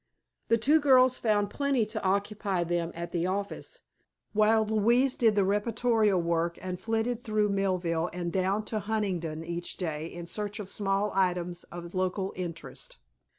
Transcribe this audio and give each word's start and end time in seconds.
The 0.47 0.57
two 0.57 0.79
girls 0.79 1.19
found 1.19 1.51
plenty 1.51 1.85
to 1.85 2.01
occupy 2.03 2.63
them 2.63 2.91
at 2.95 3.11
the 3.11 3.27
office, 3.27 3.81
while 4.33 4.65
Louise 4.65 5.15
did 5.15 5.35
the 5.35 5.43
reportorial 5.45 6.19
work 6.19 6.57
and 6.59 6.81
flitted 6.81 7.19
through 7.19 7.49
Millville 7.49 8.09
and 8.11 8.33
down 8.33 8.65
to 8.65 8.79
Huntingdon 8.79 9.43
each 9.43 9.77
day 9.77 10.07
in 10.07 10.25
search 10.25 10.59
of 10.59 10.71
small 10.71 11.11
items 11.13 11.65
of 11.65 11.93
local 11.93 12.33
interest. 12.35 12.97